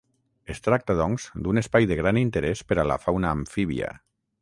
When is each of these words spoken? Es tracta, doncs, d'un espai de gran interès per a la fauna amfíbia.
Es 0.53 0.63
tracta, 0.67 0.95
doncs, 1.01 1.27
d'un 1.47 1.63
espai 1.63 1.87
de 1.91 1.99
gran 2.01 2.21
interès 2.25 2.67
per 2.73 2.79
a 2.81 2.87
la 2.93 3.01
fauna 3.07 3.39
amfíbia. 3.39 3.97